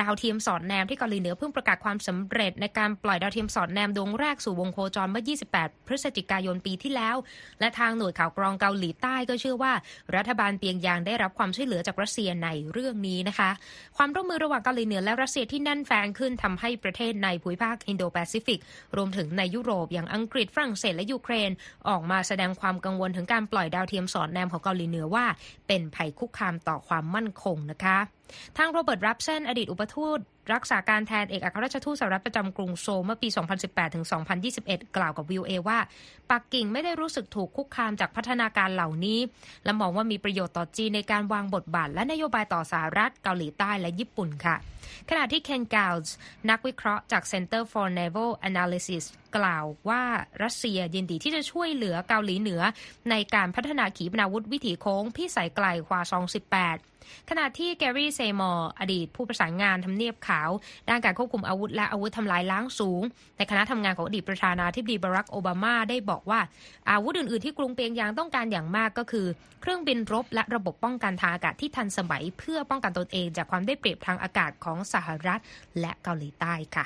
[0.00, 5.24] ดาวเทียมสอดแนมที่เกาหลีเหนือเพิ่งประกาศความสำเร็จในการปล่อยดาวเทียมสอดแนมดวงแรกสู่วงโคจรเมื่อ
[5.56, 7.16] 28 พฤศจิกายนปีที่แล้ว
[7.60, 9.72] และทางหน่วยข่าวกรองเกาหลีใต้ก็เชื่อว่า
[10.16, 13.50] รัฐบาลเปียงยางได้รับความช่วยเหลือจากรัสเซียในเรื่องนี้นะคะ
[13.96, 18.60] ความร่วมมือระหว่างเกาหลีเหนือและรัสเซียที่แน่นแฟ้นขึ้นทำให้ประเทศในภูมิภาคอินโดแปซิฟิก
[18.96, 21.50] รวมถึงในยุโรปอย่างอังกฤษฝรั่งเศสและยูเครน
[21.88, 25.24] ออกมาแสดงความกังวลถึงการปล่อยดาวเทียมสอดแนมของเกาหลีเหนือว่า
[25.66, 27.98] เป็นภัยคุกคามต่อความมั่นคงนะคะ
[28.58, 30.18] ทางโรเบิร์ตรับเซนอดีตอุปทูต
[30.54, 33.28] รักษาการแทนเอกอัครราชทูตสหรัฐประจำกรุงโซลเมื่อปี
[33.60, 34.06] 2018 ถึง
[34.50, 35.78] 2021 กล่าวกับวิวเอว่า
[36.30, 39.18] ปักกิ่งไม่ได้รู้สึกถูกคุกคามจากพัฒนาการเหล่านี้
[39.64, 44.56] และมองว่ามีประโยชน์ต่อจีนในการวางบทบาทและนโยบายต่อสหรัฐเกาหลีใต้และญี่ปุ่นค่ะ
[45.10, 46.14] ขณะที่เคนกาลส์
[46.50, 49.04] นักวิเคราะห์จาก Center for Naval Analysis
[49.36, 50.02] กล่าวว่า
[50.42, 52.62] รัสเซียยินดีที่จะช่วยเหลือเกาหลีเหนือ
[53.10, 56.24] ในการพัฒนาขีปนาวุธวิถีโค้งพิสัยไกลควาซอง
[56.64, 56.97] 18
[57.30, 60.50] ขณะที่แกรี่ ซามอร์อดีตผู้ประสานงานทำเนียบขาว
[60.88, 63.02] ด้านการควบคุมอาวุธและอาวุธทำลายล้างสูง
[63.36, 66.40] ในคณะทำงานของอดีตประธานาธิบดีบารักโอบามาได้บอกว่า
[66.90, 69.26] อาวุธอื่น ๆ ที่กรุงเปียงยางต้องการอย่างมากก็คือ
[69.60, 75.40] เครื่องบินรบและระบบป้องกันทางอากาศที่ทันสมัย เพื่อป้องกันตนเองจากความได้เปรียบทางอากาศของสหรัฐ
[75.80, 76.84] และเกาหลีใต้ค่ะ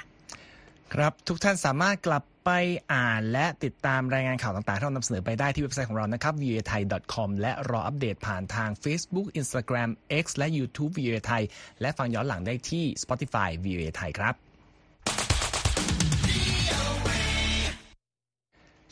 [0.92, 2.50] ครับทุกท่านสามารถกลับ ไป
[2.92, 6.82] อ่านและติดตามรายงานข่าวต่างๆ ที่เรานำเสนอไปได้ที่เว็บไซต์ของเรานะครับ voa thai
[7.14, 9.90] com และรออัปเดตผ่านทาง Facebook Instagram
[10.22, 11.42] X และ YouTube voa thai
[11.80, 14.51] และฟังย้อนหลังได้ที่ Spotify voa thai ครับ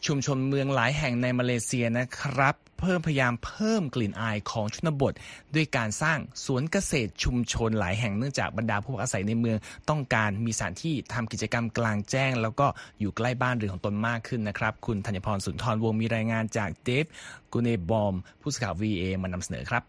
[0.06, 5.12] ชุมชนเมืองหลายแห่งในมาเลเซียนะครับ เพิ่มพยายามเพิ่มกลิ่นอายของชนบท
[5.54, 9.56] ด้วยการสร้างสวนเกษตรชุมชนหลายแห่งเนื่องจากบรรดาผู้อาศัยในเมือง
[9.90, 12.66] ต้องการมีสถานที่ทำกิจกรรมกลางแจ้ง แล้วก็
[13.00, 17.06] อยู่ใกล้บ้านเรือนของตนมากขึ้นนะครับ คุณธัญพรสุนทรวงมีรายงานจากเดฟ
[17.52, 19.82] กูเนบอม ผู้สื่อข่าว VA มานำเสนอครับ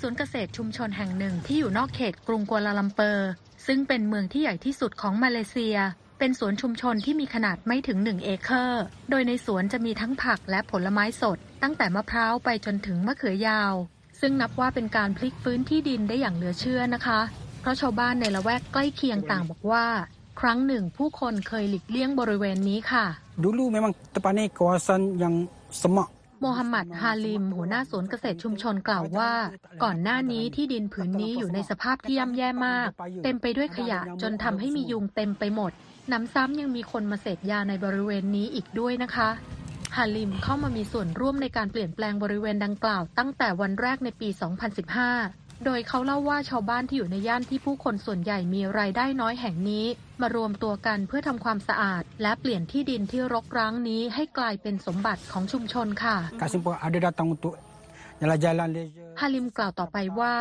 [0.00, 3.30] ศูนเกษตรชุมชนแห่งหนึ่งที่อยู่นอกเขตกรุงกัวลาลัมเปอร์
[3.66, 5.76] ซึ่งเป็นเมืองที่ใหญ่ที่สุดของมาเลเซีย
[6.18, 13.74] เป็นสวนชุมชนที่มีขนาดไม่ถึง 1 เอเคอร์ โดยในสวนจะมีทั้งผักและผลไม้สด ตั้งแต่มะพร้าวไปจนถึงมะเขือยาว
[14.20, 17.20] ซึ่งนับว่าเป็นการพลิกฟื้นที่ดินได้อย่างเหลือเชื่อนะคะ
[17.60, 19.86] เพราะชาวบ้านในละแวกใกล้เคียงต่างบอกว่า
[20.40, 23.06] ครั้งหนึ่งผู้คนเคยหลีกเลี่ยงบริเวณนี้ค่ะ
[23.44, 25.34] Dulu memang tempat ni kawasan yang
[25.80, 26.08] semak
[26.42, 29.32] โมฮัมหมัดฮาลิม หัวหน้าสวนเกษตรชุมชนกล่าวว่า
[29.84, 32.88] ก่อนหน้านี้ที่ดินผืนนี้อยู่ในสภาพที่ย่ำแย่มาก
[33.24, 35.72] เต็มไปด้วยขยะจนทำให้มียุงเต็มไปหมด
[36.12, 39.30] น้ำซ้ำยังมีคนมาเสพยาในบริเวณนี้อีกด้วยนะคะ
[39.96, 44.28] ฮาลิมเข้ามามีส่วนร่วมในการเปลี่ยนแปลงบริเวณดังกล่าวตั้งแต่วันแรกในปี
[44.96, 49.86] 2015 โดยเขาเล่าว่าชาวบ้านที่อยู่ในย่านที่ผู้คนส่วนใหญ่มีรายได้น้อยแห่งนี้
[50.20, 57.54] มารวมตัวกันเพื่อทำความสะอาด และเปลี่ยนที่ดินที่รกร้างนี้ให้กลายเป็นสมบัติของชุมชนค่ะ Kak Simpang ada datang untuk
[58.20, 60.34] jalan-jalan leisure ฮาลิมกล่าวต่อไปว่า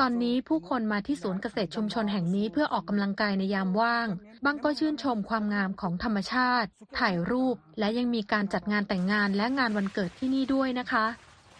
[0.00, 4.08] ตอนนี้ผู้คนมาที่สวนเกษตรชุมชนแห่งนี้เพื่อออกกำลังกายในยามว่าง
[4.44, 11.06] บางก็ชื่นชมความงามของธรรมชาติ ถ่ายรูป และยังมีการจัดงานแต่งงานและงานวันเกิดที่นี่ด้วยนะคะ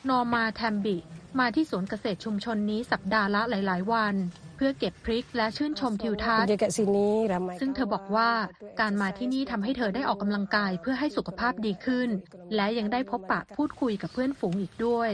[0.08, 0.96] นอร์มาแทมบิ
[1.38, 4.14] มาที่สวนเกษตรชุมชนนี้สัปดาห์ละหลาย ๆ วัน
[4.56, 6.48] เพื่อเก็บพริกและชื่นชมทิวทัศน์
[7.60, 8.30] ซึ่งเธอบอกว่า
[8.80, 12.08] การมาที่นี่ทำให้เธอได้ออกกำลังกายเพื่อให้สุขภาพดีขึ้น
[12.54, 15.10] และยังได้พบปะพูดคุยกับเพื่อนฝูงอีกด้วย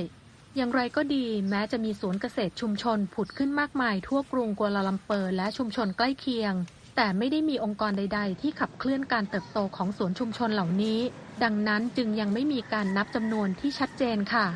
[0.57, 6.55] อย่างไรก็ดี แม้จะมีสวนเกษตรชุมชนผุดขึ้นมากมายทั่วกรุงกัวลาลัมเปอร์และชุมชนใกล้เคียง
[6.97, 11.01] แต่ไม่ได้มีองค์กรใด ๆ ที่ขับเคลื่อนการเติบโตของสวนชุมชนเหล่านี้
[11.45, 14.47] ดังนั้นจึงยังไม่มีการนับจำนวนที่ชัดเจนค่ะ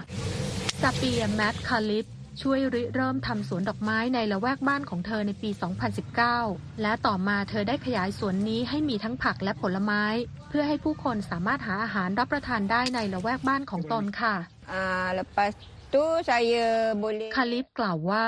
[0.80, 2.06] ซาเปียแมตคาลิป
[2.42, 5.50] ช่วยริเริ่มทำสวนดอกไม้ในละแวกบ้านของเธอในปี
[6.14, 10.04] 2019 และต่อมาเธอได้ขยายสวนนี้ให้มีทั้งผักและผลไม้
[10.48, 14.36] เพื่อให้ผู้คนสามารถหาอาหารรับประทานได้ในละแวกบ้านของตนค่ะ
[14.68, 15.75] Uh, lepas tu saya boleh
[17.36, 18.26] คาลิฟกล่าวว่า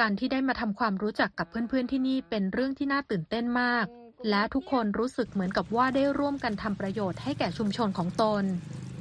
[0.00, 3.86] การที่ได้มาทำความรู้จักกับเพื่อนๆที่นี่เป็นเรื่องที่น่าตื่นเต้นมาก
[4.30, 8.44] และทุกคนรู้สึกเหมือนกับว่าได้ร่วมกันทำประโยชน์ให้แก่ชุมชนของตน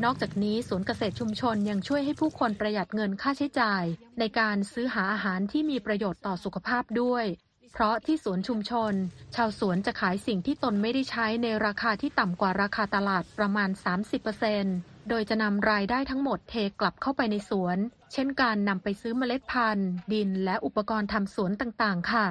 [0.04, 3.84] นอกจากนี้สวนเกษตรชุมชนยังช่วยให้ผู้คนประหยัดเงินค่าใช้จ่าย
[4.20, 7.26] ในการซื้อหาอาหารที่มีประโยชน์ต่อสุขภาพด้วย
[7.74, 8.94] เพราะที่สวนชุมชน
[9.36, 13.70] ชาวสวนจะขายสิ่งที่ตนไม่ได้ใช้ในราคาที่ต่ำกว่าราคาตลาดประมาณ
[14.56, 17.78] 30% โดยจะนำรายได้ทั้งหมดเทกลับเข้าไปในสวน
[18.14, 22.26] เช่นการนำไปซื้อเมล็ดพันธุ์ ดินและอุปกรณ์ทำสวนต่างๆ ค่ะ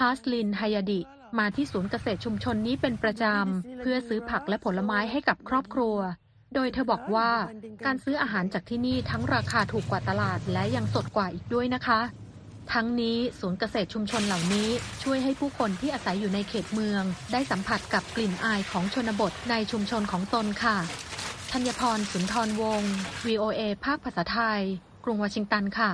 [0.00, 1.00] ฮาสลินไฮยดิ
[1.38, 5.96] มาที่ศูนย์เกษตรชุมชนนี้เป็นประจำ เพื่อซื้อผักและผลไม้ให้กับครอบครัว
[6.54, 7.30] โดยเธอบอกว่า
[7.86, 12.00] การซื้ออาหารจากที่นี่ทั้งราคาถูกกว่าตลาดและยังสดกว่าอีกด้วยนะคะ
[12.72, 14.68] ทั้งนี้ศูนย์เกษตรชุมชนเหล่านี้
[15.02, 20.76] ช่วยให้ผู้คนที่อาศัยอยู่ในเขตเมือง ได้สัมผัสกับกลิ่นอายของชนบทในชุมชนของตนค่ะ
[21.52, 22.94] ธัญพรสุนทรวงศ์
[23.26, 24.62] VOA ภาคภาษาไทย
[25.04, 25.90] กรุงวอชิงตันค่ะ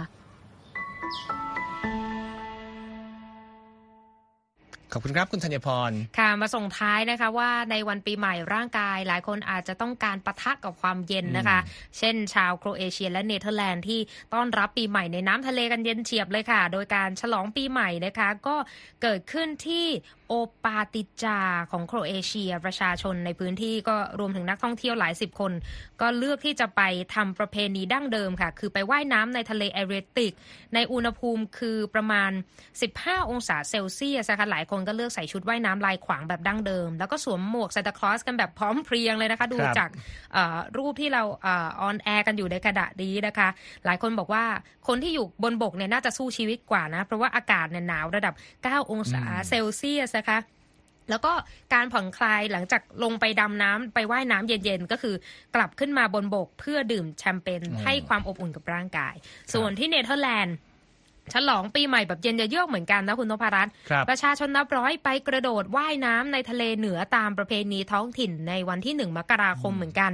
[4.94, 11.59] ขอบคุณครับคุณธัญพร ค่ะ มาส่งท้ายนะคะว่าในวันปีใหม่ร่างกาย หลายคนอาจจะต้องการปะทะกับความเย็นนะคะ
[11.98, 14.00] เช่น ชาวโครเอเชียและเนเธอร์แลนด์ที่
[14.35, 18.57] ต้อนรับปีใหม่ในน้ำทะเลกันเย็นเฉียบเลยค่ะ โดยการฉลองปีใหม่นะคะก็
[19.02, 19.87] เกิดขึ้นที่
[20.28, 25.52] โอโอปาติยาของโครเอเชียประชาชนในพื้นที่ก็รวมถึงนักท่องเที่ยวหลายสิบคน
[26.00, 26.83] ก็เลือกที่จะไป
[27.14, 30.33] ทำประเพณีดั้งเดิมค่ะ คือไปว่ายน้ำในทะเลเอเดรียติก
[30.74, 32.30] ในอุณหภูมิคือประมาณ
[32.80, 39.90] 15 องศาเซลเซียสนะคะหลายคนก็เลือกใส่ชุดว่ายน้ำลายขวางแบบดั้งเดิม แล้วก็สวมหมวกซานตาคลอสกันแบบพร้อมเพรียงเลยนะคะ ดูครับจาก
[40.32, 43.48] เอ่อรูปที่เราออนแอร์กันอยู่ในกระดาษนี้นะคะ
[43.84, 44.44] หลายคนบอกว่า
[44.88, 50.38] คนที่อยู่บนบกเนี่ยน่าจะสู้ชีวิตกว่านะ เพราะว่าอากาศเนี่ยหนาวระดับ 9 องศาเซลเซียสนะคะ
[51.10, 51.32] แล้วก็
[51.74, 55.14] การผ่อนคลายหลังจากลงไปดำน้ำไปว่ายน้ำเย็นๆ ก็คือ
[55.54, 59.14] กลับขึ้นมาบนบกเพื่อดื่มแชมเปญอืมให้ความอบอุ่นกับร่างกาย
[59.54, 60.56] ส่วนที่เนเธอร์แลนด์
[61.32, 70.12] ฉลองปีใหม่แบบเย็นเยือกเหมือนกันนะคุณนพรัตน์ครับประชาชนนับร้อยไปกระโดดว่ายน้ำในทะเลเหนือตามประเพณีท้องถิ่นในวันที่หนึ่งมกราคมเหมือนกัน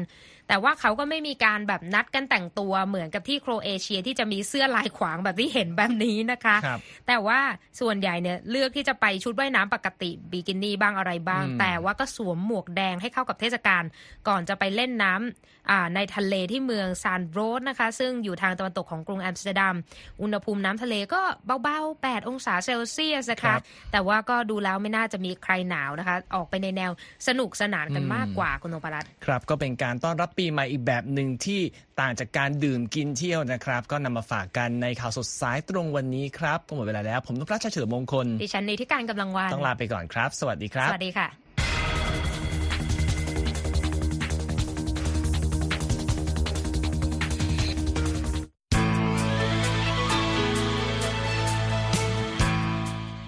[0.51, 7.41] แต่ว่าเขาก็ไม่มีการแบบนัดกันแต่งตัวเหมือนกับที่โครเอเชียที่จะมีเสื้อลายขวางแบบที่เห็นแบบนี้นะคะครับแต่ว่า
[7.81, 13.85] ส่วนใหญ่เนี่ยเลือกที่จะไปชุดว่ายน้ำปกติบิกินี่บ้างอะไรบ้างอืมแต่ว่าก็สวมหมวกแดงให้เข้ากับเทศกาล
[14.29, 19.77] ก่อนจะไปเล่นน้ำอ่าในทะเลที่เมืองซานด์วอร์ตนะคะ ซึ่งอยู่ทางตะวันตกของกรุงอัมสเตอร์ดัม
[20.23, 21.21] อุณหภูมิน้ำทะเลก็
[21.63, 23.61] เบาๆ 8 องศาเซลเซียสนะคะครับ
[23.93, 26.91] แต่ว่าก็ดูแล้วไม่น่าจะมีใครหนาวนะคะ ออกไปในแนว
[27.29, 31.61] สนุกสนานกันอืมมากกว่าคุณนพรัตน์ครับก็เป็นการต้อนรับปีใหม่อีกแบบหนึ่งที่
[32.01, 41.29] ต่างจากการดื่มกินเที่ยวนะครับ ก็นำมาฝากกันในข่าวสดสายตรงวันนี้ครับก็หมดเวลาแล้ว ผมนุพรัชเฉลิมมงคลดิฉันในที่การกำลังวันต้องลาไปก่อนครับ สวัสดีครับ สวัสดีค่ะ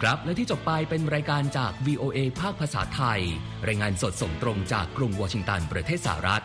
[0.02, 3.20] ครับและที่จบไปเป็นรายการจาก VOA ภาคภาษาไทย
[3.66, 6.44] รายงานสดส่งตรงจากกรุงวอชิงตันประเทศสหรัฐ